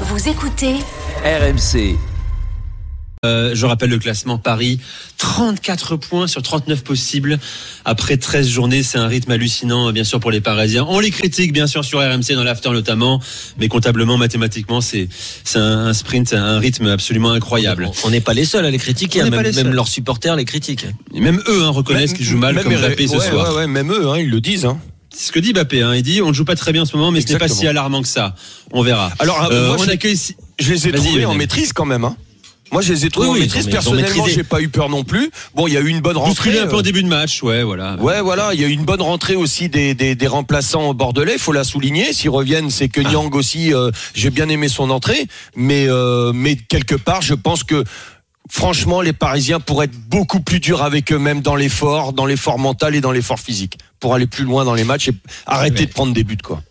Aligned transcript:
Vous 0.00 0.28
écoutez 0.28 0.74
RMC. 1.24 1.96
Euh, 3.24 3.52
je 3.54 3.64
rappelle 3.64 3.90
le 3.90 3.98
classement 3.98 4.38
Paris, 4.38 4.80
34 5.18 5.96
points 5.96 6.26
sur 6.26 6.42
39 6.42 6.82
possibles 6.82 7.38
après 7.84 8.16
13 8.16 8.48
journées. 8.48 8.82
C'est 8.82 8.98
un 8.98 9.06
rythme 9.06 9.30
hallucinant, 9.30 9.92
bien 9.92 10.02
sûr, 10.04 10.18
pour 10.18 10.30
les 10.32 10.40
Parisiens. 10.40 10.84
On 10.88 10.98
les 10.98 11.10
critique, 11.10 11.52
bien 11.52 11.66
sûr, 11.68 11.84
sur 11.84 12.00
RMC, 12.00 12.34
dans 12.34 12.42
l'after 12.42 12.70
notamment, 12.70 13.22
mais 13.58 13.68
comptablement, 13.68 14.18
mathématiquement, 14.18 14.80
c'est 14.80 15.08
c'est 15.44 15.58
un, 15.60 15.86
un 15.86 15.94
sprint, 15.94 16.32
un 16.34 16.58
rythme 16.58 16.88
absolument 16.88 17.30
incroyable. 17.30 17.88
On 18.04 18.10
n'est 18.10 18.20
pas 18.20 18.34
les 18.34 18.44
seuls 18.44 18.66
à 18.66 18.70
les 18.70 18.78
critiquer, 18.78 19.20
hein, 19.22 19.30
même, 19.30 19.40
les 19.42 19.52
seuls. 19.52 19.64
même 19.64 19.74
leurs 19.74 19.88
supporters 19.88 20.34
les 20.36 20.44
critiquent. 20.44 20.86
Et 21.14 21.20
même 21.20 21.40
eux 21.48 21.62
hein, 21.62 21.70
reconnaissent 21.70 22.14
qu'ils 22.14 22.26
jouent 22.26 22.36
mal, 22.38 22.56
Même 22.56 22.64
comme 22.64 22.74
Mbappé 22.76 23.06
ce 23.06 23.16
ouais, 23.16 23.30
soir. 23.30 23.50
ouais, 23.50 23.56
ouais, 23.58 23.66
même 23.68 23.92
eux, 23.92 24.08
hein, 24.08 24.18
ils 24.18 24.28
le 24.28 24.40
disent. 24.40 24.66
Ce 25.16 25.32
que 25.32 25.38
dit 25.38 25.52
Mbappé. 25.52 25.82
Hein. 25.82 25.94
Il 25.94 26.02
dit 26.02 26.22
on 26.22 26.28
ne 26.28 26.32
joue 26.32 26.44
pas 26.44 26.56
très 26.56 26.72
bien 26.72 26.82
en 26.82 26.86
ce 26.86 26.96
moment, 26.96 27.10
mais 27.10 27.20
ce 27.20 27.26
n'est 27.28 27.38
pas 27.38 27.44
Exactement. 27.46 27.60
si 27.60 27.66
alarmant 27.68 28.02
que 28.02 28.08
ça. 28.08 28.34
On 28.72 28.82
verra. 28.82 29.10
Alors, 29.18 29.48
Euh, 29.50 29.68
moi, 29.68 29.76
on 29.78 29.84
je, 29.84 29.90
accueille 29.90 30.18
je 30.58 30.72
les 30.72 30.88
ai 30.88 30.92
trouvés 30.92 31.24
en 31.24 31.34
maîtrise 31.34 31.72
quand 31.72 31.84
même. 31.84 32.04
Hein. 32.04 32.16
Moi, 32.72 32.82
je 32.82 32.92
les 32.92 33.06
ai 33.06 33.10
trouvés 33.10 33.28
Oui, 33.28 33.30
en 33.30 33.34
oui, 33.34 33.40
maîtrise. 33.42 33.68
Personnellement, 33.68 34.26
j'ai 34.26 34.42
pas 34.42 34.60
eu 34.60 34.68
peur 34.68 34.88
non 34.88 35.04
plus. 35.04 35.30
Bon, 35.54 35.68
il 35.68 35.74
y 35.74 35.76
a 35.76 35.80
eu 35.80 35.88
une 35.88 36.00
bonne 36.00 36.16
rentrée. 36.16 36.50
Bousculé 36.50 36.58
un 36.58 36.66
peu 36.66 36.74
euh, 36.74 36.78
au 36.78 36.82
début 36.82 37.02
de 37.04 37.08
match, 37.08 37.42
ouais, 37.44 37.62
voilà. 37.62 37.94
Ouais, 38.00 38.20
voilà, 38.20 38.50
il 38.54 38.60
y 38.60 38.64
a 38.64 38.66
eu 38.66 38.72
une 38.72 38.84
bonne 38.84 39.02
rentrée 39.02 39.36
aussi 39.36 39.68
des, 39.68 39.94
des, 39.94 40.16
des 40.16 40.26
remplaçants 40.26 40.92
bordelais, 40.94 41.38
faut 41.38 41.52
la 41.52 41.62
souligner. 41.62 42.12
S'ils 42.12 42.30
reviennent, 42.30 42.70
c'est 42.70 42.88
que 42.88 43.00
Nyang 43.00 43.32
aussi, 43.36 43.72
euh, 43.72 43.90
j'ai 44.14 44.30
bien 44.30 44.48
aimé 44.48 44.68
son 44.68 44.90
entrée, 44.90 45.26
mais 45.54 45.86
euh, 45.88 46.32
mais 46.34 46.56
quelque 46.56 46.96
part, 46.96 47.22
je 47.22 47.34
pense 47.34 47.62
que 47.62 47.84
franchement, 48.50 49.00
les 49.02 49.12
Parisiens 49.12 49.60
pourraient 49.60 49.86
être 49.86 49.98
beaucoup 50.08 50.40
plus 50.40 50.58
durs 50.58 50.82
avec 50.82 51.12
eux-mêmes 51.12 51.42
dans 51.42 51.54
l'effort, 51.56 52.12
dans 52.12 52.26
l'effort 52.26 52.58
mental 52.58 52.94
et 52.96 53.00
dans 53.00 53.12
l'effort 53.12 53.38
physique, 53.38 53.78
pour 54.04 54.12
aller 54.14 54.26
plus 54.26 54.44
loin 54.44 54.66
dans 54.66 54.74
les 54.74 54.84
matchs 54.84 55.08
et 55.08 55.14
arrêter 55.46 55.80
Ouais. 55.80 55.86
de 55.86 55.92
prendre 55.94 56.12
des 56.12 56.24
buts, 56.24 56.36
quoi. 56.36 56.62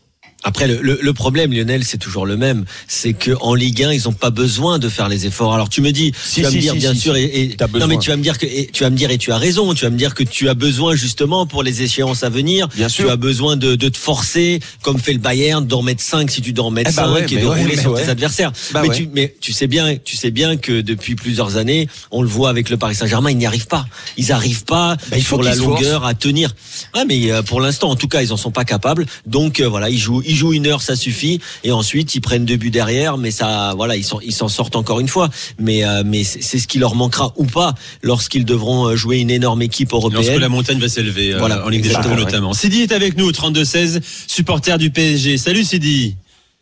Après, 0.44 0.68
le, 0.68 0.80
le- 0.82 1.00
le 1.02 1.14
problème, 1.14 1.54
Lionel, 1.54 1.84
c'est 1.84 1.98
toujours 1.98 2.26
le 2.26 2.36
même. 2.38 2.66
C'est 2.88 3.14
que 3.14 3.32
en 3.42 3.54
Ligue 3.56 3.84
1, 3.84 3.94
ils 3.94 4.04
n'ont 4.06 4.14
pas 4.14 4.30
besoin 4.30 4.80
de 4.80 4.90
faire 4.90 5.08
les 5.10 5.26
efforts. 5.26 5.54
Alors 5.54 5.70
tu 5.70 5.82
me 5.82 5.92
dis, 5.92 6.12
Si, 6.24 6.36
tu 6.36 6.42
vas 6.44 6.50
si, 6.50 6.56
me 6.58 6.62
dire 6.62 6.74
si, 6.74 6.80
bien 6.80 6.94
si, 6.94 7.00
sûr, 7.00 7.16
et, 7.16 7.56
non 7.80 7.88
mais 7.88 7.98
tu 7.98 8.10
vas 8.10 8.18
me 8.18 8.24
dire 8.24 8.38
que 8.38 8.46
et 8.46 8.70
tu 8.72 8.84
vas 8.84 8.90
me 8.90 8.98
dire 8.98 9.10
et 9.12 9.18
tu 9.18 9.32
as 9.32 9.38
raison. 9.38 9.74
Tu 9.74 9.86
vas 9.86 9.90
me 9.92 9.98
dire 9.98 10.14
que 10.14 10.24
tu 10.24 10.50
as 10.50 10.54
besoin 10.54 10.96
justement 10.96 11.46
pour 11.48 11.64
les 11.64 11.82
échéances 11.82 12.24
à 12.24 12.30
venir. 12.30 12.68
Bien 12.76 12.88
Tu 12.88 12.94
sûr. 13.04 13.12
as 13.12 13.16
besoin 13.16 13.56
de, 13.58 13.76
de 13.76 13.90
te 13.90 13.98
forcer, 13.98 14.60
comme 14.82 15.00
fait 15.00 15.14
le 15.14 15.20
Bayern, 15.20 15.66
d'en 15.66 15.82
mettre 15.82 16.04
5 16.04 16.30
si 16.30 16.42
tu 16.42 16.52
dois 16.54 16.66
en 16.66 16.72
mettre 16.72 16.92
Eh 16.94 16.96
bah 16.96 17.04
5 17.06 17.14
ouais, 17.14 17.22
et 17.24 17.42
de 17.42 17.46
ouais, 17.48 17.62
rouler 17.62 17.78
sur 17.78 17.92
ouais. 17.94 18.04
tes 18.04 18.10
adversaires. 18.10 18.52
Bah 18.74 18.82
mais, 18.88 18.94
tu, 18.96 19.10
mais 19.14 19.36
tu 19.40 19.54
sais 19.54 19.68
bien, 19.68 19.96
tu 20.04 20.16
sais 20.18 20.32
bien 20.32 20.58
que 20.58 20.82
depuis 20.82 21.16
plusieurs 21.16 21.56
années, 21.58 21.88
on 22.12 22.22
le 22.22 22.28
voit 22.28 22.50
avec 22.50 22.70
le 22.70 22.78
Paris 22.78 22.96
Saint-Germain, 22.96 23.32
ils 23.32 23.38
n'y 23.38 23.46
arrivent 23.46 23.68
pas. 23.68 23.86
Ils 24.18 24.28
n'arrivent 24.28 24.66
pas 24.66 24.98
Bah, 25.10 25.18
il 25.18 25.24
faut 25.24 25.42
la 25.42 25.56
longueur 25.56 26.06
à 26.06 26.14
tenir. 26.14 26.54
Ouais, 26.96 27.06
mais 27.06 27.32
euh, 27.32 27.42
pour 27.44 27.62
l'instant, 27.62 27.90
en 27.90 27.96
tout 27.96 28.08
cas, 28.08 28.22
ils 28.22 28.34
en 28.34 28.38
sont 28.38 28.52
pas 28.52 28.66
capables. 28.66 29.06
Donc 29.26 29.60
euh, 29.62 29.68
voilà, 29.70 29.90
ils 29.90 29.98
jouent, 30.00 30.22
ils 30.26 30.33
jouent 30.36 30.54
une 30.54 30.68
heure, 30.68 30.82
ça 30.82 30.96
suffit. 30.96 31.40
Et 31.64 31.72
ensuite, 31.72 32.16
ils 32.16 32.22
prennent 32.22 32.46
deux 32.46 32.58
buts 32.58 32.70
derrière, 32.72 33.18
mais 33.18 33.32
ça, 33.32 33.74
voilà, 33.76 33.96
ils 33.96 34.04
s'en, 34.04 34.20
ils 34.22 34.34
s'en 34.34 34.48
sortent 34.48 34.76
encore 34.76 35.00
une 35.00 35.08
fois. 35.08 35.30
Mais 35.60 35.86
euh, 35.86 36.04
mais 36.06 36.24
c'est 36.24 36.42
c'est 36.42 36.60
ce 36.60 36.68
qui 36.68 36.80
leur 36.80 36.96
manquera 36.96 37.34
ou 37.38 37.46
pas 37.46 37.74
lorsqu'ils 38.02 38.46
devront 38.46 38.88
euh, 38.88 38.96
jouer 38.96 39.20
une 39.20 39.32
énorme 39.32 39.62
équipe 39.62 39.92
Lorsque 39.92 40.14
européenne. 40.14 40.40
la 40.40 40.50
montagne 40.50 40.80
va 40.80 40.88
s'élever, 40.90 41.34
euh, 41.34 41.40
Voilà, 41.40 41.66
en 41.66 41.70
Ligue 41.70 41.82
des 41.82 41.88
exactement, 41.90 42.14
Champions 42.16 42.26
ouais. 42.26 42.32
notamment. 42.32 42.54
Sidi 42.54 42.82
est 42.82 42.92
avec 42.92 43.18
nous, 43.18 43.32
32-16, 43.32 44.02
supporter 44.28 44.78
du 44.78 44.90
PSG. 44.92 45.38
Salut 45.38 45.64
Sidi. 45.64 46.16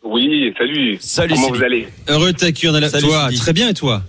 Oui, 0.04 0.52
salut. 0.58 0.98
Salut, 1.00 1.34
Comment 1.34 1.46
Sidi. 1.46 1.58
vous 1.58 1.64
allez? 1.64 1.88
Heureux 2.08 2.32
de 2.32 2.36
t'accueillir 2.38 2.72
dans 2.72 2.80
la... 2.80 2.88
Salut, 2.90 3.06
Toi, 3.06 3.28
Sidi. 3.28 3.40
très 3.40 3.52
bien 3.52 3.68
et 3.68 3.74
toi? 3.74 4.02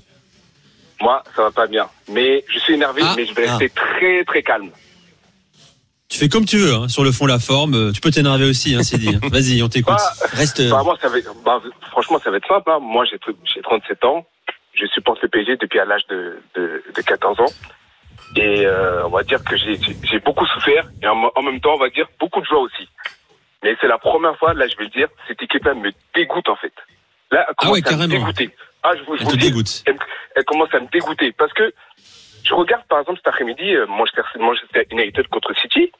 Moi, 1.01 1.23
ça 1.35 1.43
va 1.43 1.51
pas 1.51 1.67
bien. 1.67 1.85
Mais 2.11 2.43
je 2.53 2.59
suis 2.59 2.73
énervé, 2.75 3.01
Ah, 3.03 3.13
mais 3.17 3.25
je 3.25 3.33
vais 3.33 3.47
rester 3.49 3.69
très 3.69 4.23
très 4.25 4.41
calme. 4.41 4.69
Tu 6.13 6.19
fais 6.19 6.29
comme 6.29 6.45
tu 6.45 6.57
veux, 6.57 6.75
hein, 6.75 6.87
sur 6.89 7.03
le 7.03 7.11
fond, 7.11 7.25
la 7.25 7.39
forme. 7.39 7.73
euh, 7.73 7.91
Tu 7.91 7.99
peux 7.99 8.11
t'énerver 8.11 8.45
aussi, 8.47 8.75
hein, 8.75 8.83
Sidi. 8.83 9.17
Vas-y, 9.31 9.63
on 9.63 9.67
t'écoute. 9.67 9.95
Bah, 9.97 10.27
Reste. 10.33 10.59
euh, 10.59 10.69
bah, 10.69 10.83
moi, 10.83 10.95
ça 11.01 11.09
va 11.09 11.17
être- 11.17 11.33
bah, 11.43 11.59
franchement, 11.89 12.19
ça 12.23 12.29
va 12.29 12.37
être 12.37 12.47
simple. 12.47 12.69
hein. 12.69 12.77
Moi, 12.79 13.03
j'ai 13.09 13.17
j'ai 13.51 13.61
37 13.63 14.05
ans. 14.05 14.23
Je 14.75 14.85
supporte 14.93 15.19
le 15.23 15.27
PSG 15.29 15.57
depuis 15.57 15.79
à 15.79 15.85
l'âge 15.85 16.03
de, 16.11 16.37
de, 16.55 16.83
de 16.95 17.01
14 17.01 17.39
ans. 17.39 17.51
Et 18.35 18.63
euh, 18.63 19.07
on 19.07 19.09
va 19.09 19.23
dire 19.23 19.43
que 19.43 19.57
j'ai 19.57 20.19
beaucoup 20.19 20.45
souffert. 20.45 20.85
Et 21.01 21.07
en, 21.07 21.31
en 21.35 21.41
même 21.41 21.59
temps, 21.59 21.73
on 21.73 21.79
va 21.79 21.89
dire 21.89 22.05
beaucoup 22.19 22.41
de 22.41 22.45
joie 22.45 22.59
aussi. 22.59 22.87
Mais 23.63 23.75
c'est 23.81 23.87
la 23.87 23.97
première 23.97 24.37
fois, 24.37 24.53
là, 24.53 24.67
je 24.67 24.77
vais 24.77 24.83
le 24.83 24.89
dire, 24.91 25.07
cette 25.27 25.41
équipe-là 25.41 25.73
me 25.73 25.89
dégoûte 26.13 26.47
en 26.47 26.55
fait. 26.57 26.73
Là, 27.31 27.43
elle 27.49 27.55
Ah 27.57 27.71
ouais, 27.71 27.81
commence 27.81 27.93
à 28.03 28.05
me 28.05 28.07
carrément. 28.07 28.27
dégoûter. 28.27 28.55
Ah, 28.83 28.91
je 28.95 29.03
vous, 29.03 29.15
je 29.15 29.21
Elle 29.21 29.25
vous 29.25 29.31
te 29.31 29.37
dis, 29.37 29.47
dégoûte. 29.47 29.83
elle, 29.87 29.97
elle 30.35 30.43
commence 30.45 30.71
à 30.75 30.79
me 30.79 30.87
dégoûter 30.91 31.31
parce 31.31 31.53
que 31.53 31.73
je 32.43 32.53
regarde 32.53 32.83
par 32.89 32.99
exemple 32.99 33.19
cet 33.19 33.27
après-midi 33.27 33.75
euh, 33.75 33.85
Manchester, 33.87 34.21
Manchester 34.39 34.85
United 34.91 35.27
contre 35.27 35.53
City. 35.61 35.91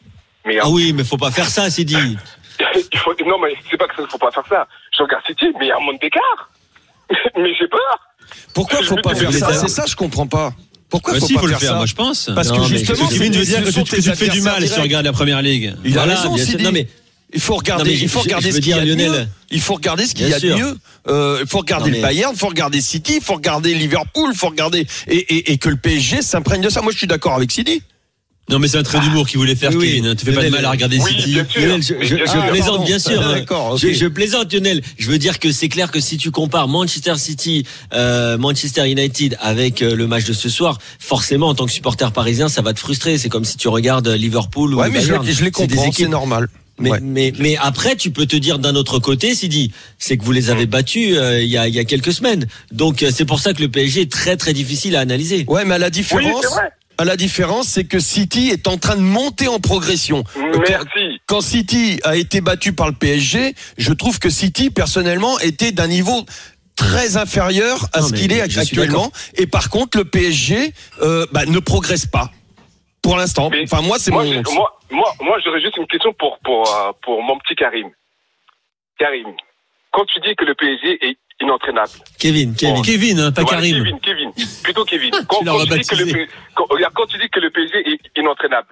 Mais 0.46 0.58
Ah 0.62 0.70
oui, 0.70 0.94
mais 0.94 1.04
faut 1.04 1.18
pas 1.18 1.32
faire 1.32 1.48
ça, 1.48 1.70
Sidi. 1.70 1.96
il 2.92 3.00
faut, 3.00 3.14
non, 3.26 3.40
mais 3.40 3.54
c'est 3.70 3.78
pas 3.78 3.88
que 3.88 3.96
ça, 3.96 4.08
faut 4.10 4.18
pas 4.18 4.32
faire 4.32 4.46
ça. 4.50 4.68
Je 4.98 5.04
regarde 5.04 5.24
City, 5.26 5.46
mais 5.60 5.66
il 5.66 5.70
y 5.70 5.72
a 5.72 5.78
un 5.78 5.80
monde 5.80 6.00
d'écart. 6.02 6.50
mais 7.38 7.54
j'ai 7.60 7.68
peur. 7.68 8.00
Pourquoi 8.54 8.84
faut 8.84 8.96
pas 8.98 9.16
faire 9.16 9.32
ça 9.34 9.54
C'est 9.54 9.68
ça, 9.68 9.86
je 9.86 9.96
comprends 9.96 10.28
pas. 10.28 10.52
Pourquoi 10.90 11.14
Bah 11.14 11.20
faut 11.22 11.26
si, 11.26 11.34
pas 11.34 11.40
faut 11.40 11.48
le 11.48 11.52
faire 11.54 11.60
faire, 11.62 11.70
ça 11.72 11.76
moi 11.78 11.86
je 11.86 11.96
pense. 11.96 12.30
Parce 12.36 12.50
Non, 12.50 12.58
que 12.58 12.64
justement, 12.66 13.08
de 13.08 13.14
ce 13.14 13.18
dire 13.18 13.64
que 13.64 13.70
tu, 13.72 13.84
que 13.84 13.90
tes 13.96 14.02
tu 14.02 14.12
te 14.12 14.16
fais 14.16 14.30
du 14.30 14.42
mal 14.42 14.68
si 14.68 14.74
tu 14.74 14.80
regardes 14.80 15.06
la 15.06 15.14
première 15.14 15.42
ligue. 15.42 15.74
Il 15.84 15.98
a 15.98 16.04
Voilà, 16.04 16.16
raison, 16.20 16.34
bien 16.36 16.44
sûr. 16.44 16.52
Sidi. 16.52 16.64
Non 16.64 16.72
mais 16.72 16.88
Il 17.34 17.40
faut 17.42 17.56
regarder, 17.56 17.92
Non, 17.92 17.98
il 18.02 18.10
faut 18.10 18.20
regarder 18.22 18.52
je 18.52 18.56
ce 18.56 18.60
qu'il 18.62 18.70
y 18.70 18.74
a 18.74 18.86
de 18.86 18.96
mieux. 18.96 19.28
Il 19.52 19.62
faut 19.62 19.74
regarder 19.76 20.06
ce 20.06 20.14
qu'il 20.14 20.28
y 20.28 20.34
a 20.34 20.40
de 20.40 20.54
mieux. 20.54 20.78
Euh, 21.08 21.40
il 21.42 21.48
faut 21.48 21.60
regarder 21.60 21.90
Non, 21.90 21.96
le 21.98 22.02
mais- 22.02 22.08
Bayern, 22.08 22.32
il 22.36 22.40
faut 22.40 22.48
regarder 22.48 22.80
City, 22.82 23.16
il 23.18 23.24
faut 23.24 23.34
regarder 23.36 23.74
Liverpool, 23.74 24.30
il 24.34 24.38
faut 24.38 24.48
regarder 24.50 24.86
et, 25.08 25.16
et, 25.18 25.52
et 25.52 25.58
que 25.58 25.70
le 25.70 25.76
PSG 25.78 26.22
s'imprègne 26.22 26.62
de 26.62 26.70
ça. 26.70 26.82
Moi, 26.82 26.92
je 26.92 26.98
suis 26.98 27.08
d'accord 27.08 27.34
avec 27.34 27.52
Sidi. 27.52 27.82
Non, 28.50 28.60
mais 28.60 28.68
c'est 28.68 28.78
un 28.78 28.84
trait 28.84 29.00
d'humour 29.00 29.26
qu'il 29.26 29.38
voulait 29.40 29.56
faire, 29.56 29.72
Oui. 29.74 29.88
Kevin. 29.88 30.08
hein. 30.08 30.16
Tu 30.16 30.26
fais 30.26 30.34
pas 30.34 30.44
de 30.44 30.50
mal 30.50 30.66
à 30.66 30.72
regarder 30.72 30.98
oui, 31.00 31.12
City. 31.12 31.32
bien 31.34 31.48
sûr. 31.50 31.62
Lionel, 31.62 31.82
je, 31.82 32.16
plaisante 32.50 32.68
pardon. 32.68 32.84
bien 32.84 33.00
sûr. 33.00 33.22
D'accord, 33.22 33.78
je, 33.78 33.94
je 33.94 34.06
plaisante 34.06 34.52
Lionel. 34.54 34.82
Je 34.98 35.10
veux 35.10 35.18
dire 35.18 35.40
que 35.40 35.52
c'est 35.54 35.70
clair 35.70 35.92
que 35.92 36.02
si 36.02 36.18
tu 36.18 36.30
compares 36.30 36.68
Manchester 36.68 37.16
City, 37.16 37.66
euh, 37.94 38.38
Manchester 38.38 38.90
United 38.92 39.38
avec 39.40 39.82
euh, 39.82 39.96
le 39.96 40.08
match 40.08 40.26
de 40.26 40.34
ce 40.34 40.50
soir, 40.50 40.78
forcément 41.00 41.48
en 41.48 41.56
tant 41.56 41.66
que 41.66 41.72
supporter 41.72 42.12
parisien, 42.12 42.50
ça 42.50 42.62
va 42.62 42.74
te 42.74 42.80
frustrer. 42.80 43.18
C'est 43.18 43.30
comme 43.30 43.46
si 43.46 43.56
tu 43.56 43.70
regardes 43.70 44.10
Liverpool 44.10 44.74
ou 44.74 44.80
Ouais, 44.80 44.90
mais 44.90 45.00
Bayern. 45.00 45.26
je 45.26 45.44
les 45.46 45.52
comprends, 45.52 45.92
c'est 45.94 46.08
normal. 46.10 46.50
Mais, 46.80 46.90
Ouais. 46.92 47.00
mais, 47.02 47.34
mais 47.38 47.56
après, 47.58 47.96
tu 47.96 48.10
peux 48.10 48.26
te 48.26 48.36
dire 48.36 48.58
d'un 48.58 48.76
autre 48.76 48.98
côté, 49.00 49.36
Sidi, 49.36 49.72
c'est 50.00 50.18
que 50.18 50.24
vous 50.24 50.32
les 50.32 50.50
avez 50.50 50.66
battus 50.66 51.16
euh, 51.18 51.42
il 51.42 51.48
y, 51.50 51.58
a, 51.58 51.68
il 51.68 51.76
y 51.76 51.80
a 51.80 51.84
quelques 51.86 52.14
semaines. 52.14 52.48
Donc 52.72 53.04
euh, 53.04 53.12
c'est 53.14 53.26
pour 53.26 53.40
ça 53.40 53.54
que 53.54 53.62
le 53.62 53.70
PSG 53.70 54.02
est 54.02 54.12
très 54.12 54.38
très 54.38 54.54
difficile 54.54 54.96
à 54.96 55.02
analyser. 55.02 55.46
Ouais, 55.48 55.66
mais 55.66 55.76
à 55.76 55.78
la 55.78 55.92
différence, 55.92 56.46
à 56.98 57.06
la 57.06 57.16
différence, 57.16 57.68
c'est 57.68 57.84
que 57.84 58.00
City 58.00 58.50
est 58.50 58.68
en 58.68 58.78
train 58.78 58.96
de 58.96 59.02
monter 59.02 59.48
en 59.48 59.60
progression. 59.60 60.24
Quand, 60.34 60.60
Merci. 60.68 61.20
quand 61.28 61.42
City 61.42 62.00
a 62.04 62.16
été 62.16 62.42
battu 62.42 62.74
par 62.74 62.88
le 62.88 62.94
PSG, 62.94 63.54
je 63.78 63.94
trouve 63.94 64.18
que 64.20 64.30
City, 64.32 64.70
personnellement, 64.72 65.40
était 65.40 65.72
d'un 65.72 65.88
niveau 65.88 66.26
très 66.76 67.18
inférieur 67.18 67.88
à 67.94 68.02
Non, 68.02 68.08
ce 68.08 68.14
qu'il 68.14 68.32
est 68.32 68.42
actuellement. 68.42 69.12
Et 69.36 69.46
par 69.46 69.70
contre, 69.70 70.00
le 70.00 70.06
PSG 70.06 70.74
euh, 71.04 71.26
bah, 71.32 71.46
ne 71.46 71.60
progresse 71.60 72.08
pas. 72.08 72.32
Pour 73.04 73.18
l'instant. 73.18 73.52
Enfin, 73.64 73.82
moi, 73.82 73.98
c'est 74.00 74.12
mon. 74.12 74.24
moi, 74.24 74.80
moi, 74.94 75.14
moi, 75.22 75.38
j'aurais 75.44 75.62
juste 75.62 75.78
une 75.78 75.88
question 75.88 76.14
pour, 76.14 76.40
pour, 76.40 76.68
euh, 76.74 76.92
pour 77.02 77.22
mon 77.22 77.38
petit 77.40 77.56
Karim. 77.56 77.90
Karim, 79.00 79.34
quand 79.92 80.06
tu 80.06 80.20
dis 80.22 80.36
que 80.36 80.46
le 80.46 80.54
PSG 80.56 81.06
est 81.10 81.18
inentraînable, 81.42 81.92
Kevin, 82.20 82.56
Kevin. 82.56 82.82
Kevin, 82.84 83.20
hein, 83.20 83.32
pas 83.32 83.42
Voilà, 83.42 83.58
Karim. 83.58 83.84
Kevin, 83.84 84.00
Kevin, 84.00 84.32
plutôt 84.64 84.86
Kevin. 84.86 85.12
Quand, 85.28 85.40
Tu 85.40 85.46
l'as 85.46 85.52
quand 85.52 85.58
tu 85.66 85.68
dis 85.68 85.88
que 85.88 85.96
le, 85.96 86.04
rebaptisé. 86.04 86.14
P- 86.14 86.32
quand, 86.56 86.66
regarde, 86.70 86.94
quand 86.94 87.06
tu 87.08 87.18
dis 87.18 87.30
que 87.30 87.40
le 87.40 87.50
PSG 87.50 87.92
est 87.92 88.20
inentraînable. 88.20 88.68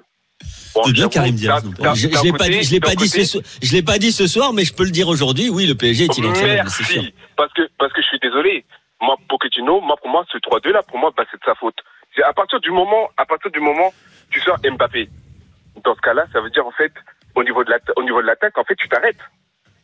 Bon, 0.74 0.84
C'est 0.86 0.94
bien 0.94 1.10
Karim 1.10 1.36
Diaz, 1.36 1.64
Je, 1.96 2.24
l'ai 2.24 2.32
pas 2.32 2.48
dit, 2.48 2.64
je 2.64 2.72
l'ai 2.72 2.80
pas 2.80 2.96
dit 2.96 3.08
ce 3.10 3.24
soir, 3.26 3.44
je 3.62 3.72
l'ai 3.74 3.82
pas 3.84 3.98
dit 3.98 4.12
ce 4.12 4.28
soir, 4.28 4.54
mais 4.54 4.64
je 4.64 4.74
peux 4.74 4.86
le 4.86 4.92
dire 4.92 5.08
aujourd'hui. 5.08 5.50
Oui, 5.50 5.66
le 5.66 5.76
PSG 5.76 6.06
est 6.06 6.18
inentraînable, 6.18 6.70
sûr. 6.70 6.86
Merci. 6.88 7.14
Parce 7.36 7.52
que, 7.54 7.64
parce 7.78 7.92
que 7.94 8.02
je 8.02 8.08
suis 8.08 8.20
désolé. 8.20 8.64
Moi, 9.02 9.18
Pochettino, 9.28 9.82
moi, 9.82 9.98
pour 9.98 10.10
moi, 10.10 10.24
ce 10.32 10.38
3-2 10.38 10.70
là, 10.70 10.84
pour 10.84 10.98
moi, 11.00 11.12
bah, 11.16 11.24
c'est 11.30 11.38
de 11.38 11.44
sa 11.44 11.56
faute. 11.56 11.76
C'est 12.16 12.24
à 12.24 12.34
partir 12.34 12.60
du 12.60 12.72
moment, 12.72 13.10
à 13.18 13.26
partir 13.26 13.52
du 13.52 13.60
moment, 13.60 13.92
tu 14.30 14.40
sors 14.42 14.58
Mbappé. 14.64 15.10
Dans 15.84 15.96
ce 15.96 16.02
cas-là, 16.02 16.26
ça 16.34 16.42
veut 16.42 16.50
dire, 16.50 16.66
en 16.66 16.72
fait, 16.72 16.92
au 17.36 17.44
niveau 17.44 17.64
de 17.64 17.70
l'atta- 17.72 17.94
au 17.96 18.04
niveau 18.04 18.22
de 18.22 18.28
l'attaque, 18.28 18.58
en 18.58 18.64
fait, 18.64 18.76
tu 18.76 18.88
t'arrêtes. 18.90 19.18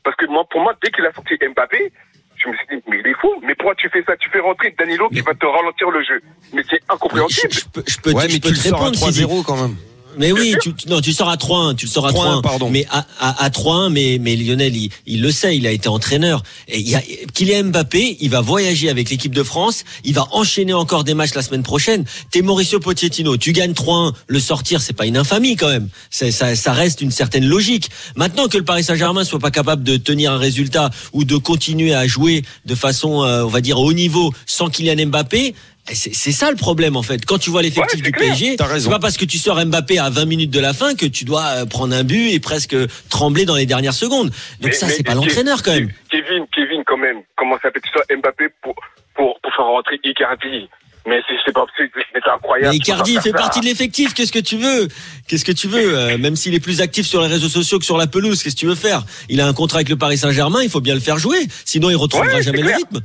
Parce 0.04 0.16
que 0.18 0.26
moi, 0.28 0.46
pour 0.50 0.62
moi, 0.62 0.74
dès 0.84 0.92
qu'il 0.92 1.06
a 1.06 1.12
sorti 1.14 1.34
Mbappé, 1.42 1.92
je 2.38 2.50
me 2.50 2.56
suis 2.56 2.68
dit, 2.72 2.84
mais 2.88 3.00
il 3.00 3.08
est 3.08 3.14
fou. 3.20 3.30
Mais 3.44 3.56
pourquoi 3.56 3.76
tu 3.76 3.90
fais 3.90 4.04
ça? 4.04 4.16
Tu 4.18 4.30
fais 4.30 4.40
rentrer 4.40 4.74
Danilo 4.78 5.10
qui 5.10 5.22
va 5.22 5.34
te 5.34 5.46
ralentir 5.46 5.90
le 5.90 6.04
jeu. 6.04 6.22
Mais 6.54 6.64
c'est 6.70 6.80
Je, 6.88 6.94
incompréhensible. 6.94 7.52
je 7.54 7.66
peux, 7.74 7.84
je 7.88 7.98
peux, 8.00 8.12
Ouais, 8.14 8.24
mais 8.28 8.40
peux 8.40 8.50
tu 8.50 8.54
le 8.54 8.56
te 8.56 8.68
sors 8.68 8.82
à 8.82 8.86
répondre, 8.86 8.96
Sidi. 8.98 9.24
3-0 9.26 9.44
quand 9.44 9.58
même. 9.58 9.76
Mais 10.18 10.32
oui, 10.32 10.56
tu, 10.62 10.74
tu- 10.74 10.88
non, 10.90 11.00
tu 11.02 11.14
sors 11.14 11.30
à 11.30 11.36
3-1, 11.36 11.76
tu 11.76 11.86
le 11.86 11.92
sors 11.92 12.06
à 12.08 12.12
3-1, 12.12 12.40
3-1. 12.40 12.42
pardon. 12.42 12.70
Mais 12.70 12.86
à, 12.90 13.06
à, 13.20 13.44
à 13.46 13.50
3-1, 13.50 13.90
mais, 13.90 14.18
mais 14.20 14.36
Lionel, 14.36 14.76
il, 14.76 14.90
il 15.06 15.22
le 15.22 15.32
sait, 15.32 15.56
il 15.58 15.66
a 15.68 15.72
été 15.72 15.88
entraîneur. 15.90 16.44
Et 16.68 16.80
il 16.80 16.88
y 16.90 16.96
a, 16.96 17.02
Kylian 17.34 17.66
Mbappé, 17.66 18.18
il 18.20 18.30
va 18.30 18.42
voyager 18.42 18.90
avec 18.90 19.10
l'équipe 19.10 19.34
de 19.34 19.44
France, 19.44 19.84
il 20.04 20.14
va 20.14 20.28
enchaîner 20.32 20.74
encore 20.74 21.04
des 21.04 21.14
matchs 21.14 21.34
la 21.36 21.42
semaine 21.42 21.64
prochaine. 21.64 22.06
T'es 22.32 22.42
Mauricio 22.42 22.80
Pochettino, 22.80 23.38
tu 23.38 23.52
gagnes 23.54 23.74
3-1, 23.74 24.14
le 24.28 24.40
sortir, 24.40 24.82
c'est 24.82 24.94
pas 24.94 25.06
une 25.06 25.18
infamie 25.18 25.56
quand 25.56 25.70
même. 25.70 25.90
Ça, 26.10 26.32
ça 26.32 26.74
reste 26.74 27.02
une 27.02 27.12
certaine 27.12 27.46
logique. 27.46 27.90
Maintenant 28.16 28.48
que 28.48 28.58
le 28.58 28.64
Paris 28.66 28.84
Saint-Germain 28.84 29.24
soit 29.24 29.40
pas 29.40 29.52
capable 29.52 29.84
de 29.84 29.98
tenir 29.98 30.32
un 30.32 30.38
résultat 30.38 30.90
ou 31.14 31.24
de 31.24 31.38
continuer 31.38 31.94
à 31.94 32.08
jouer 32.08 32.44
de 32.66 32.76
façon, 32.76 33.24
euh, 33.24 33.44
on 33.44 33.50
va 33.50 33.62
dire, 33.62 33.80
au 33.80 33.86
haut 33.90 33.94
niveau 33.94 34.34
sans 34.46 34.70
Kylian 34.70 35.08
Mbappé, 35.08 35.54
c'est 35.94 36.14
c'est 36.14 36.32
ça 36.32 36.50
le 36.52 36.58
problème 36.58 36.96
en 36.96 37.04
fait. 37.04 37.26
Quand 37.26 37.38
tu 37.38 37.50
vois 37.50 37.62
l'effectif 37.62 38.00
Ouais, 38.00 38.06
du 38.06 38.12
clair. 38.12 38.30
PSG, 38.32 38.58
c'est 38.80 38.90
pas 38.90 39.00
parce 39.00 39.18
que 39.18 39.26
tu 39.26 39.38
sors 39.38 39.64
Mbappé 39.66 40.00
à 40.00 40.10
20 40.10 40.26
minutes 40.26 40.52
de 40.52 40.60
la 40.60 40.74
fin 40.74 40.96
que 40.96 41.06
tu 41.06 41.24
dois 41.26 41.44
euh, 41.46 41.66
prendre 41.66 41.96
un 41.96 42.04
but 42.04 42.30
et 42.32 42.40
presque 42.40 42.76
trembler 43.10 43.46
dans 43.46 43.56
les 43.56 43.66
dernières 43.66 43.94
secondes. 43.94 44.28
Donc 44.62 44.72
Mais- 44.72 44.72
ça, 44.74 44.90
c'est 44.90 45.04
pas 45.04 45.14
l'entraîneur 45.16 45.64
quand 45.64 45.72
même. 45.74 45.90
Kevin, 46.12 46.46
Kevin, 46.54 46.84
quand 46.86 46.98
même, 46.98 47.18
comment 47.36 47.56
ça 47.56 47.64
s'appelle 47.64 47.82
Tu 47.84 47.92
sors 47.92 48.04
Mbappé 48.18 48.46
pour, 48.62 48.76
pour, 49.16 49.40
pour 49.42 49.54
faire 49.56 49.66
rentrer 49.66 50.00
Icardi? 50.04 50.68
Mais 51.10 51.22
c'est 51.30 51.36
c'est 51.46 51.54
pas 51.54 51.66
c'est 51.78 51.90
incroyable. 52.30 52.72
Mais 52.72 52.76
Icardi 52.78 53.14
fait 53.22 53.30
ça. 53.32 53.38
partie 53.38 53.62
de 53.62 53.66
l'effectif. 53.66 54.14
Qu'est-ce 54.14 54.34
que 54.34 54.40
tu 54.40 54.58
veux? 54.58 54.90
Qu'est-ce 55.30 55.46
que 55.46 55.54
tu 55.54 55.68
veux 55.70 55.98
Euh, 55.98 56.18
Même 56.18 56.36
s'il 56.36 56.54
est 56.54 56.60
plus 56.60 56.82
actif 56.82 57.08
sur 57.08 57.22
les 57.22 57.28
réseaux 57.28 57.48
sociaux 57.48 57.80
que 57.80 57.86
sur 57.86 57.98
la 57.98 58.08
pelouse, 58.08 58.44
qu'est-ce 58.44 58.56
que 58.56 58.60
tu 58.60 58.66
veux 58.66 58.76
faire? 58.76 59.06
Il 59.30 59.40
a 59.40 59.48
un 59.48 59.54
contrat 59.54 59.78
avec 59.78 59.88
le 59.88 59.96
Paris 59.96 60.18
Saint-Germain, 60.18 60.60
il 60.64 60.70
faut 60.70 60.82
bien 60.82 60.96
le 60.96 61.00
faire 61.00 61.18
jouer. 61.18 61.48
Sinon, 61.64 61.90
il 61.90 61.96
retrouvera 61.96 62.28
Ouais, 62.36 62.42
jamais 62.44 62.58
le 62.58 62.66
clair. 62.66 62.78
rythme. 62.80 63.00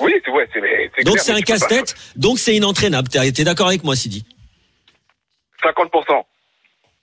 Oui, 0.00 0.12
c'est 0.24 0.30
ouais, 0.30 0.48
c'est 0.52 0.60
c'est 0.96 1.04
Donc 1.04 1.18
c'est 1.18 1.32
un 1.32 1.40
casse-tête. 1.40 1.94
Donc 2.16 2.38
c'est 2.38 2.54
inentraînable. 2.54 3.08
T'es 3.08 3.32
t'es 3.32 3.44
d'accord 3.44 3.68
avec 3.68 3.82
moi, 3.84 3.96
Sidi? 3.96 4.24
50%. 5.62 6.24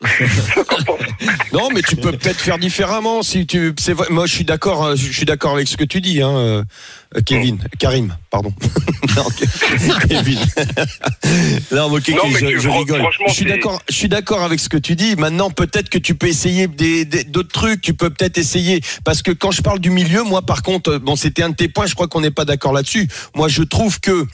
50%. 0.03 0.97
Non, 1.53 1.69
mais 1.73 1.81
tu 1.81 1.95
peux 1.95 2.11
peut-être 2.11 2.39
faire 2.41 2.57
différemment 2.57 3.21
si 3.23 3.45
tu. 3.45 3.73
C'est 3.79 3.93
vrai. 3.93 4.07
Moi, 4.09 4.25
je 4.25 4.33
suis 4.35 4.43
d'accord. 4.43 4.83
euh, 4.83 4.95
Je 4.95 5.11
suis 5.11 5.25
d'accord 5.25 5.53
avec 5.55 5.67
ce 5.67 5.77
que 5.77 5.83
tu 5.83 6.01
dis, 6.01 6.21
hein, 6.21 6.65
euh, 7.15 7.21
Kevin, 7.25 7.59
Karim, 7.79 8.15
pardon. 8.29 8.53
non, 9.15 9.23
Ke- 9.29 10.07
Kevin. 10.07 10.39
non, 11.71 11.89
mais, 11.89 11.97
ok, 11.97 12.09
Non, 12.09 12.29
mais 12.31 12.39
je, 12.39 12.45
tu- 12.47 12.59
je 12.61 12.69
rigole. 12.69 13.03
Je 13.27 13.33
suis 13.33 13.45
d'accord. 13.45 13.81
Je 13.89 13.95
suis 13.95 14.09
d'accord 14.09 14.43
avec 14.43 14.59
ce 14.59 14.69
que 14.69 14.77
tu 14.77 14.95
dis. 14.95 15.15
Maintenant, 15.15 15.49
peut-être 15.51 15.89
que 15.89 15.97
tu 15.97 16.15
peux 16.15 16.27
essayer 16.27 16.67
d'autres 16.67 17.51
trucs. 17.51 17.81
Tu 17.81 17.93
peux 17.93 18.09
peut-être 18.09 18.37
essayer 18.37 18.81
parce 19.03 19.21
que 19.21 19.31
quand 19.31 19.51
je 19.51 19.61
parle 19.61 19.79
du 19.79 19.89
milieu, 19.89 20.23
moi, 20.23 20.41
par 20.41 20.61
contre, 20.63 20.91
euh, 20.93 20.99
bon, 20.99 21.15
c'était 21.15 21.43
un 21.43 21.49
de 21.49 21.55
tes 21.55 21.67
points. 21.67 21.85
Je 21.85 21.95
crois 21.95 22.07
qu'on 22.07 22.21
n'est 22.21 22.31
pas 22.31 22.45
d'accord 22.45 22.73
là-dessus. 22.73 23.07
Moi, 23.35 23.47
je 23.47 23.63
trouve 23.63 23.99
que 23.99 24.25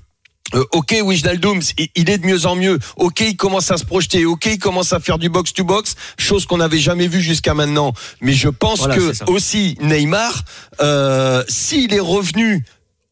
euh, 0.54 0.64
ok, 0.72 0.96
Wijnaldum, 1.04 1.60
il- 1.78 1.90
il 1.96 2.10
est 2.10 2.18
de 2.18 2.26
mieux 2.26 2.46
en 2.46 2.56
mieux. 2.56 2.80
Ok, 2.98 3.22
il 3.22 3.38
commence 3.38 3.72
à 3.72 3.78
se 3.78 3.86
projeter. 3.86 4.26
Ok, 4.26 4.46
il 4.48 4.60
commence 4.60 4.94
à 4.94 5.00
faire 5.00 5.18
du 5.18 5.30
box 5.30 5.54
to 5.54 5.64
box, 5.64 5.96
chose 6.18 6.46
qu'on 6.46 6.58
n'avait 6.58 6.80
jamais 6.80 7.08
vue 7.08 7.22
jusqu'à 7.22 7.54
maintenant. 7.54 7.94
Mais 8.22 8.34
je 8.34 8.50
pense 8.50 8.80
Voilà, 8.80 8.96
que 8.96 9.12
aussi 9.32 9.76
Neymar, 9.82 10.44
euh, 10.82 11.44
s'il 11.48 11.94
est 11.94 12.00
revenu 12.00 12.64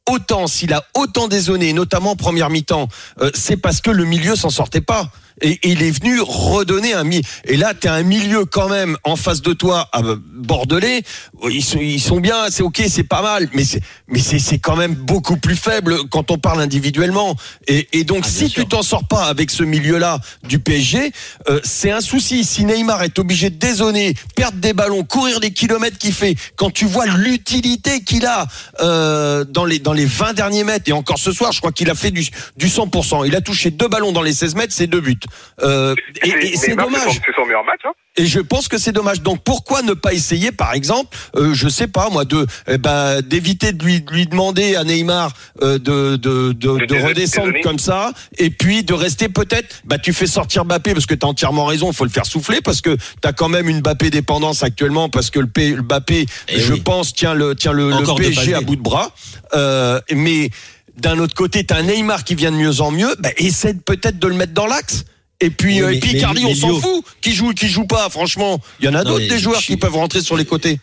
autant, 0.10 0.48
s'il 0.48 0.74
a 0.74 0.86
autant 0.96 1.28
désonné, 1.28 1.74
notamment 1.74 2.12
en 2.12 2.16
première 2.16 2.50
mi-temps, 2.50 2.88
euh, 3.22 3.30
c'est 3.34 3.58
parce 3.58 3.82
que 3.82 3.92
le 3.92 4.06
milieu 4.06 4.36
s'en 4.36 4.50
sortait 4.50 4.82
pas. 4.82 5.12
Et, 5.42 5.52
et 5.52 5.70
il 5.70 5.84
est 5.84 5.92
venu 5.92 6.20
redonner 6.22 6.94
un 6.94 7.04
milieu. 7.04 7.22
Et 7.46 7.58
là, 7.58 7.74
tu 7.80 7.88
as 7.88 7.94
un 7.94 8.04
milieu 8.04 8.46
quand 8.46 8.70
même 8.70 8.98
en 9.04 9.16
face 9.16 9.42
de 9.42 9.54
toi, 9.54 9.88
à 9.94 10.02
Bordelais. 10.02 11.04
Ils 11.50 11.64
sont, 11.64 11.80
ils 11.80 12.02
sont 12.02 12.20
bien, 12.20 12.50
c'est 12.50 12.64
ok, 12.64 12.82
c'est 12.90 13.04
pas 13.04 13.22
mal, 13.22 13.48
mais 13.54 13.64
c'est, 13.64 13.82
mais 14.08 14.20
c'est, 14.20 14.40
c'est 14.40 14.58
quand 14.60 14.76
même 14.76 14.96
beaucoup 14.96 15.38
plus 15.38 15.56
faible 15.56 16.08
quand 16.10 16.32
on 16.32 16.38
parle 16.38 16.62
individuellement. 16.62 17.36
Et, 17.68 17.88
et 17.94 18.04
donc, 18.04 18.24
Ah, 18.26 18.30
si 18.30 18.50
sûr. 18.50 18.64
tu 18.64 18.70
t'en 18.70 18.82
sors 18.82 19.08
pas 19.08 19.26
avec 19.26 19.52
ce 19.52 19.64
milieu-là 19.64 20.20
du 20.48 20.60
PSG, 20.60 21.12
euh, 21.50 21.60
c'est 21.64 21.92
un 21.92 22.02
souci. 22.02 22.44
Si 22.44 22.66
Neymar 22.66 23.04
est 23.04 23.20
obligé 23.20 23.50
de 23.50 23.56
dézonner, 23.58 24.16
perdre 24.36 24.58
des 24.58 24.74
ballons, 24.74 25.04
courir 25.04 25.40
les 25.40 25.52
kilomètres 25.52 25.98
qu'il 25.98 26.14
fait, 26.14 26.36
quand 26.56 26.72
tu 26.72 26.86
vois 26.86 27.06
l'utilité 27.06 28.02
qu'il 28.02 28.26
a 28.26 28.48
euh, 28.80 29.44
dans 29.46 29.66
les 29.66 29.80
dans 29.80 29.94
les 29.94 30.06
20 30.06 30.34
derniers 30.34 30.64
mètres, 30.64 30.90
et 30.90 30.94
encore 30.94 31.20
ce 31.20 31.32
soir, 31.32 31.52
je 31.52 31.60
crois 31.60 31.72
qu'il 31.72 31.90
a 31.90 31.96
fait 31.96 32.12
du, 32.12 32.28
du 32.58 32.68
100%. 32.68 33.26
Il 33.28 33.36
a 33.36 33.42
touché 33.42 33.72
deux 33.72 33.88
ballons 33.88 34.12
dans 34.12 34.22
les 34.22 34.34
16 34.34 34.56
mètres, 34.56 34.74
c'est 34.76 34.88
deux 34.88 35.02
buts. 35.02 35.20
Euh, 35.64 35.96
et 36.24 36.30
et 36.54 36.56
c'est 36.58 36.76
dommage. 36.76 37.04
son- 37.04 37.12
C'est 37.12 37.36
son 37.36 37.46
meilleur 37.46 37.64
match. 37.64 37.82
Hein. 37.86 37.92
Et 38.20 38.26
je 38.26 38.40
pense 38.40 38.68
que 38.68 38.78
c'est 38.80 38.92
dommage. 38.92 39.22
Donc 39.22 39.44
pourquoi 39.44 39.82
ne 39.84 39.94
pas 39.94 40.14
essayer, 40.14 40.52
par 40.52 40.74
exemple, 40.74 41.16
euh, 41.36 41.54
je 41.54 41.70
sais 41.70 41.88
pas 41.88 42.10
moi, 42.10 42.26
de 42.26 42.46
eh 42.68 42.78
ben, 42.80 43.22
d'éviter 43.22 43.74
de 43.74 43.84
lui, 43.84 44.02
de 44.02 44.12
lui 44.12 44.26
demander 44.26 44.76
à 44.76 44.84
Neymar 44.84 45.32
euh, 45.62 45.78
de 45.78 46.16
de, 46.16 46.52
de, 46.54 46.86
de 46.86 46.96
redescendre 47.08 47.54
comme 47.64 47.78
ça, 47.80 48.12
et 48.38 48.50
puis 48.50 48.84
de 48.84 48.94
rester 48.94 49.30
peut-être. 49.30 49.82
Bah 49.86 49.98
tu 50.00 50.14
fais 50.14 50.26
sortir 50.28 50.66
Mbappé 50.66 50.94
parce 50.94 51.06
que 51.06 51.14
t'as 51.16 51.28
entièrement 51.28 51.66
raison. 51.66 51.92
Il 51.92 51.96
faut 51.96 52.06
le 52.06 52.10
faire 52.10 52.26
souffler 52.26 52.62
parce 52.62 52.82
que 52.82 52.98
t'as 53.22 53.34
quand 53.34 53.50
même 53.50 53.70
une 53.70 53.82
Mbappé 53.82 54.10
dépendance 54.10 54.64
actuellement 54.64 55.10
parce 55.10 55.30
que 55.30 55.40
le, 55.40 55.48
P, 55.48 55.70
le 55.72 55.84
Mbappé, 55.84 56.26
Eh 56.50 56.60
je 56.60 56.74
oui. 56.74 56.80
pense, 56.82 57.14
tient 57.14 57.34
le 57.36 57.56
tient 57.56 57.72
le, 57.74 57.90
le 57.92 58.16
PSG 58.18 58.54
à 58.56 58.62
bout 58.62 58.76
de 58.76 58.82
bras. 58.82 59.12
Euh, 59.54 60.00
mais 60.12 60.50
d'un 60.98 61.20
autre 61.20 61.36
côté, 61.36 61.64
t'as 61.64 61.78
un 61.78 61.84
Neymar 61.84 62.24
qui 62.24 62.34
vient 62.34 62.52
de 62.52 62.58
mieux 62.58 62.82
en 62.82 62.90
mieux. 62.90 63.14
Bah, 63.20 63.30
essaie 63.38 63.76
peut-être 63.76 64.18
de 64.18 64.28
le 64.28 64.34
mettre 64.34 64.54
dans 64.54 64.66
l'axe. 64.66 65.06
Et 65.40 65.50
puis, 65.52 65.76
Oui, 65.76 65.82
euh, 65.82 65.92
et 65.92 66.00
puis 66.00 66.14
mais 66.34 66.46
on 66.46 66.56
s'en 66.56 66.80
fout. 66.80 67.04
Qui 67.22 67.34
joue, 67.34 67.54
qui 67.54 67.68
joue 67.68 67.86
pas, 67.86 68.10
franchement. 68.10 68.60
Il 68.80 68.86
y 68.86 68.90
en 68.90 68.96
a 68.96 69.04
d'autres 69.04 69.28
des 69.28 69.40
joueurs 69.40 69.62
qui 69.62 69.78
peuvent 69.78 69.96
rentrer 69.96 70.22
sur 70.22 70.36
les 70.38 70.46
côtés. 70.46 70.80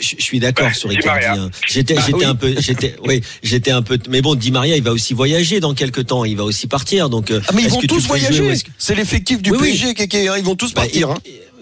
Je 0.00 0.16
je 0.18 0.22
suis 0.24 0.40
d'accord 0.40 0.66
Bah, 0.68 0.74
sur 0.74 0.88
Di 0.88 0.96
Icardi. 0.96 1.26
Hein. 1.26 1.50
J'étais, 1.68 1.94
Bah 1.94 2.02
j'étais 2.04 2.18
oui. 2.18 2.24
un 2.24 2.34
peu, 2.34 2.54
j'étais, 2.58 2.96
oui, 3.04 3.20
j'étais 3.44 3.70
un 3.70 3.82
peu. 3.82 3.96
Mais 4.08 4.22
bon, 4.22 4.34
Di 4.34 4.50
Maria, 4.50 4.76
il 4.76 4.82
va 4.82 4.90
aussi 4.90 5.14
voyager 5.14 5.60
dans 5.60 5.72
quelques 5.74 6.06
temps. 6.06 6.24
Il 6.24 6.36
va 6.36 6.42
aussi 6.44 6.66
partir. 6.66 7.08
Donc, 7.10 7.30
euh, 7.30 7.40
Ah, 7.46 7.52
mais 7.54 7.62
ils 7.62 7.68
vont 7.70 7.80
tous 7.82 8.06
voyager. 8.06 8.54
C'est 8.78 8.94
l'effectif 8.96 9.40
du 9.40 9.50
Oui, 9.52 9.58
oui. 9.60 9.70
PSG, 9.70 9.94
Kéké, 9.94 10.28
hein, 10.28 10.34
Ils 10.38 10.44
vont 10.44 10.56
tous 10.56 10.74
Bah, 10.74 10.80
partir. 10.82 11.10
hein. 11.10 11.18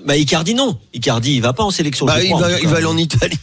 Bah, 0.07 0.17
Icardi 0.17 0.55
non. 0.55 0.79
Icardi, 0.95 1.35
il 1.35 1.43
va 1.43 1.53
pas 1.53 1.63
en 1.65 1.71
sélection. 1.71 2.07
Bah, 2.07 2.21
je 2.21 2.25
il 2.25 2.31
crois, 2.31 2.49
va, 2.49 2.59
il 2.61 2.69
va 2.69 2.77
aller 2.79 2.87
en 2.87 2.97
Italie. 2.97 3.37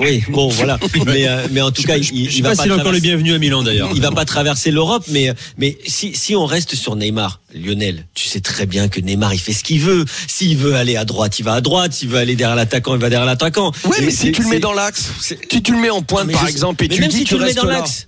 Oui, 0.00 0.22
bon, 0.28 0.48
voilà. 0.48 0.78
Mais, 1.06 1.28
euh, 1.28 1.46
mais 1.50 1.60
en 1.60 1.70
tout 1.70 1.82
cas, 1.82 1.96
il, 1.96 2.02
Je 2.04 2.12
il 2.14 2.32
sais 2.32 2.40
va 2.42 2.50
pas 2.50 2.56
pas 2.56 2.62
s'il 2.62 2.70
est 2.72 2.74
encore 2.74 2.92
le 2.92 2.98
traverser- 2.98 3.00
bienvenu 3.02 3.34
à 3.34 3.38
Milan 3.38 3.62
d'ailleurs. 3.62 3.90
Il 3.94 4.00
va 4.00 4.10
pas 4.10 4.24
traverser 4.24 4.70
l'Europe, 4.70 5.04
mais 5.08 5.32
mais 5.58 5.78
si 5.86 6.14
si 6.16 6.34
on 6.34 6.46
reste 6.46 6.74
sur 6.74 6.96
Neymar, 6.96 7.40
Lionel, 7.54 8.06
tu 8.14 8.28
sais 8.28 8.40
très 8.40 8.66
bien 8.66 8.88
que 8.88 9.00
Neymar 9.00 9.34
il 9.34 9.38
fait 9.38 9.52
ce 9.52 9.62
qu'il 9.62 9.80
veut. 9.80 10.04
S'il 10.26 10.56
veut 10.56 10.74
aller 10.74 10.96
à 10.96 11.04
droite, 11.04 11.38
il 11.38 11.42
va 11.44 11.54
à 11.54 11.60
droite. 11.60 11.92
S'il 11.92 12.08
veut 12.08 12.18
aller 12.18 12.34
derrière 12.36 12.56
l'attaquant, 12.56 12.94
il 12.94 13.00
va 13.00 13.10
derrière 13.10 13.26
l'attaquant. 13.26 13.72
Ouais, 13.84 13.98
Et 14.00 14.06
mais 14.06 14.10
si 14.10 14.32
tu 14.32 14.42
le 14.42 14.48
mets 14.48 14.58
dans 14.60 14.72
l'axe, 14.72 15.10
si 15.20 15.62
tu 15.62 15.72
le 15.72 15.78
mets 15.78 15.90
en 15.90 16.02
pointe, 16.02 16.30
par 16.32 16.44
je- 16.44 16.50
exemple, 16.50 16.84
et 16.84 16.88
tu 16.88 17.00
même 17.00 17.10
dis 17.10 17.18
si 17.18 17.22
tu 17.24 17.34
tu 17.34 17.38
le 17.38 17.44
mets 17.46 17.54
dans 17.54 17.64
l'axe. 17.64 18.06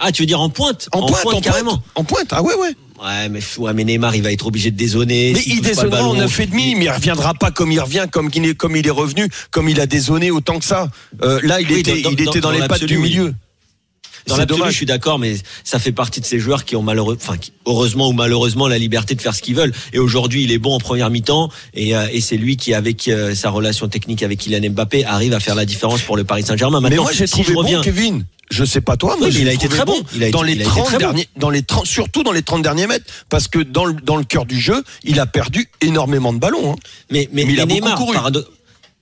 Ah, 0.00 0.10
tu 0.10 0.22
veux 0.22 0.26
dire 0.26 0.40
en 0.40 0.48
pointe? 0.48 0.88
En 0.92 1.00
pointe, 1.06 1.20
en 1.26 1.30
pointe, 1.30 1.44
carrément. 1.44 1.82
en 1.94 2.02
pointe. 2.02 2.28
Ah 2.32 2.42
ouais, 2.42 2.54
ouais. 2.54 2.70
Ouais, 3.02 3.28
mais 3.28 3.40
ouais, 3.58 3.74
mais 3.74 3.84
Neymar, 3.84 4.14
il 4.14 4.22
va 4.22 4.30
être 4.32 4.46
obligé 4.46 4.70
de 4.70 4.76
dézonner. 4.76 5.32
Mais 5.34 5.42
il 5.46 5.56
le 5.56 5.62
dézonnera 5.62 6.02
en 6.04 6.10
ballon. 6.10 6.20
9 6.22 6.40
et 6.40 6.46
demi, 6.46 6.74
mais 6.76 6.84
il 6.84 6.90
reviendra 6.90 7.34
pas 7.34 7.50
comme 7.50 7.72
il 7.72 7.80
revient, 7.80 8.06
comme 8.10 8.30
il 8.32 8.46
est, 8.46 8.54
comme 8.54 8.76
il 8.76 8.86
est 8.86 8.90
revenu, 8.90 9.28
comme 9.50 9.68
il 9.68 9.80
a 9.80 9.86
dézonné 9.86 10.30
autant 10.30 10.58
que 10.60 10.64
ça. 10.64 10.88
Euh, 11.22 11.40
là, 11.42 11.60
il 11.60 11.66
Oui, 11.72 11.80
était, 11.80 12.00
dans- 12.02 12.10
il 12.10 12.20
était 12.22 12.40
dans, 12.40 12.50
dans 12.50 12.50
les 12.52 12.68
pattes 12.68 12.84
du 12.84 12.98
milieu. 12.98 13.34
Dans 14.26 14.36
l'absolu, 14.36 14.62
je 14.70 14.76
suis 14.76 14.86
d'accord, 14.86 15.18
mais 15.18 15.36
ça 15.64 15.78
fait 15.78 15.92
partie 15.92 16.20
de 16.20 16.26
ces 16.26 16.38
joueurs 16.38 16.64
qui 16.64 16.76
ont 16.76 16.82
malheureux, 16.82 17.16
enfin, 17.20 17.36
qui, 17.36 17.52
heureusement 17.66 18.08
ou 18.08 18.12
malheureusement, 18.12 18.68
la 18.68 18.78
liberté 18.78 19.14
de 19.14 19.20
faire 19.20 19.34
ce 19.34 19.42
qu'ils 19.42 19.54
veulent. 19.54 19.72
Et 19.92 19.98
aujourd'hui, 19.98 20.44
il 20.44 20.52
est 20.52 20.58
bon 20.58 20.74
en 20.74 20.78
première 20.80 21.10
mi-temps, 21.10 21.50
et, 21.74 21.94
euh, 21.96 22.06
et 22.12 22.20
c'est 22.20 22.36
lui 22.36 22.56
qui, 22.56 22.72
avec 22.74 23.08
euh, 23.08 23.34
sa 23.34 23.50
relation 23.50 23.88
technique 23.88 24.22
avec 24.22 24.38
Kylian 24.40 24.70
Mbappé, 24.70 25.04
arrive 25.04 25.34
à 25.34 25.40
faire 25.40 25.54
la 25.54 25.64
différence 25.66 26.00
pour 26.02 26.16
le 26.16 26.24
Paris 26.24 26.42
Saint-Germain. 26.44 26.80
Mais 26.80 26.96
moi, 26.96 27.10
j'ai 27.12 27.26
si 27.26 27.32
trouvé 27.32 27.48
je 27.52 27.54
reviens, 27.58 27.78
bon 27.78 27.84
Kevin. 27.84 28.24
Je 28.50 28.64
sais 28.64 28.82
pas 28.82 28.96
toi, 28.98 29.16
moi, 29.18 29.28
Oui, 29.28 29.36
il 29.40 29.48
a 29.48 29.52
été 29.54 29.68
très 29.68 29.84
bon. 29.86 29.96
Il 30.14 30.22
a 30.22 30.30
dans 30.30 30.44
été- 30.44 30.54
les 30.54 30.54
il 30.56 30.60
a 30.60 30.64
été 30.64 30.70
30 30.70 30.84
très 30.84 30.92
bon. 30.94 30.98
derniers, 31.00 31.28
dans 31.36 31.48
les 31.50 31.62
30, 31.62 31.86
surtout 31.86 32.22
dans 32.22 32.32
les 32.32 32.42
30 32.42 32.62
derniers 32.62 32.86
mètres, 32.86 33.06
parce 33.30 33.48
que 33.48 33.58
dans 33.58 33.86
le, 33.86 33.94
dans 33.94 34.16
le 34.16 34.24
cœur 34.24 34.44
du 34.44 34.60
jeu, 34.60 34.84
il 35.02 35.18
a 35.18 35.24
perdu 35.26 35.68
énormément 35.80 36.32
de 36.32 36.38
ballons. 36.38 36.72
hein. 36.72 36.76
mais, 37.10 37.28
mais, 37.32 37.44
Mais 37.46 37.52
il 37.54 37.60
a 37.60 37.66
mais 37.66 37.80
beaucoup 37.80 38.04
Neymar, 38.12 38.12
parado- 38.30 38.44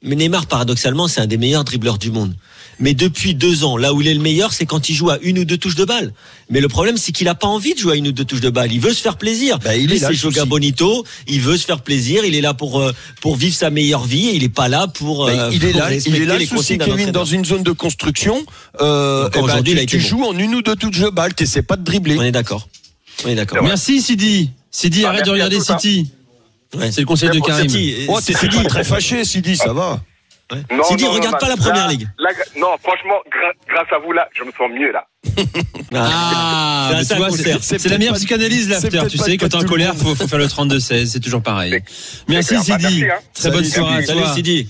mais 0.02 0.14
Neymar, 0.14 0.46
paradoxalement, 0.46 1.08
c'est 1.08 1.20
un 1.20 1.26
des 1.26 1.38
meilleurs 1.38 1.64
dribbleurs 1.64 1.98
du 1.98 2.10
monde. 2.12 2.34
Mais 2.82 2.94
depuis 2.94 3.36
deux 3.36 3.62
ans, 3.62 3.76
là 3.76 3.94
où 3.94 4.02
il 4.02 4.08
est 4.08 4.14
le 4.14 4.20
meilleur, 4.20 4.52
c'est 4.52 4.66
quand 4.66 4.88
il 4.88 4.94
joue 4.94 5.08
à 5.08 5.18
une 5.22 5.38
ou 5.38 5.44
deux 5.44 5.56
touches 5.56 5.76
de 5.76 5.84
balle. 5.84 6.12
Mais 6.50 6.60
le 6.60 6.66
problème, 6.66 6.96
c'est 6.96 7.12
qu'il 7.12 7.28
a 7.28 7.36
pas 7.36 7.46
envie 7.46 7.74
de 7.74 7.78
jouer 7.78 7.92
à 7.92 7.96
une 7.96 8.08
ou 8.08 8.12
deux 8.12 8.24
touches 8.24 8.40
de 8.40 8.50
balle. 8.50 8.72
Il 8.72 8.80
veut 8.80 8.92
se 8.92 9.00
faire 9.00 9.16
plaisir. 9.16 9.60
Bah, 9.60 9.76
il 9.76 9.92
est 9.92 9.98
là, 10.00 10.10
c'est. 10.12 10.44
Bonito. 10.46 11.04
Il 11.28 11.40
veut 11.40 11.56
se 11.56 11.64
faire 11.64 11.80
plaisir. 11.82 12.24
Il 12.24 12.34
est 12.34 12.40
là 12.40 12.54
pour 12.54 12.80
euh, 12.80 12.92
pour 13.20 13.36
vivre 13.36 13.54
sa 13.54 13.70
meilleure 13.70 14.04
vie. 14.04 14.30
Et 14.30 14.34
il 14.34 14.42
est 14.42 14.48
pas 14.48 14.66
là 14.66 14.88
pour. 14.88 15.28
Euh, 15.28 15.50
il 15.52 15.64
est 15.64 15.70
pour 15.70 15.80
là, 15.80 15.94
il 15.94 16.16
est 16.16 16.24
là 16.24 16.40
souci, 16.40 16.48
consignes 16.48 16.78
d'un 16.78 16.86
Kevin, 16.86 17.10
dans 17.12 17.24
une 17.24 17.44
zone 17.44 17.62
de 17.62 17.70
construction. 17.70 18.44
Euh, 18.80 19.28
ben, 19.28 19.42
aujourd'hui, 19.42 19.74
tu, 19.74 19.76
il 19.76 19.78
a 19.78 19.82
été 19.82 19.96
tu 19.98 20.02
bon. 20.02 20.08
joues 20.08 20.24
en 20.24 20.36
une 20.36 20.52
ou 20.56 20.62
deux 20.62 20.74
touches 20.74 20.98
de 20.98 21.08
balle, 21.08 21.34
t'essaies 21.34 21.62
pas 21.62 21.76
de 21.76 21.84
dribbler. 21.84 22.16
On 22.18 22.22
est 22.22 22.32
d'accord. 22.32 22.68
On 23.24 23.28
est 23.28 23.36
d'accord. 23.36 23.62
Merci 23.62 24.02
Sidi. 24.02 24.50
Sidi, 24.72 25.04
Ah, 25.04 25.10
arrête 25.10 25.24
de 25.26 25.30
regarder. 25.30 25.60
City. 25.60 26.10
Ouais. 26.74 26.90
C'est 26.90 27.02
le 27.02 27.06
conseil 27.06 27.30
de 27.30 27.38
Karim. 27.38 27.68
Sidi, 27.68 27.94
Oh, 28.08 28.18
pas 28.18 28.64
très 28.64 28.82
fâché, 28.82 29.24
Sidi, 29.24 29.56
ça 29.56 29.72
va. 29.72 30.02
Non, 30.70 30.76
non, 30.78 31.10
regarde 31.10 31.32
non, 31.34 31.38
pas 31.38 31.48
la 31.48 31.54
là, 31.56 31.56
première 31.56 31.88
ligue. 31.88 32.08
là, 32.18 32.30
non, 32.56 32.68
franchement, 32.82 33.16
gra- 33.30 33.54
grâce 33.68 33.92
à 33.92 33.98
vous, 33.98 34.12
là, 34.12 34.28
je 34.38 34.44
me 34.44 34.50
sens 34.52 34.70
mieux, 34.70 34.92
là. 34.92 35.06
Ah, 35.94 36.88
C'est 36.88 36.94
un 36.94 36.96
mais 36.96 37.02
tu 37.02 37.06
sale 37.06 37.18
vois, 37.18 37.28
concert. 37.28 37.58
c'est- 37.60 37.62
C'est 37.62 37.78
c'est 37.78 37.88
la 37.90 37.98
meilleure 37.98 38.14
pas- 38.14 38.18
psychanalyse, 38.18 38.68
l'after. 38.68 38.88
Tu 39.10 39.18
pas 39.18 39.24
sais, 39.24 39.36
quand 39.36 39.48
t'es 39.48 39.56
en 39.56 39.62
colère, 39.64 39.94
faut, 39.94 40.14
faut 40.14 40.26
faire 40.26 40.38
le 40.38 40.46
32-16. 40.46 41.06
C'est 41.06 41.20
toujours 41.20 41.42
pareil. 41.42 41.82
Merci 42.28 42.58
Sidi. 42.60 43.04
hein. 43.04 43.14
Très 43.34 43.50
bonne 43.50 43.64
Salut, 43.64 43.86
soirée 43.86 44.06
Salut. 44.06 44.20
Sidi. 44.34 44.68